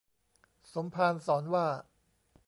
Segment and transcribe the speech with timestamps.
[0.73, 1.65] สมภารสอนว่า